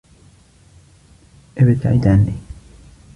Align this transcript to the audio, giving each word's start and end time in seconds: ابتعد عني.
ابتعد 1.57 2.07
عني. 2.07 2.33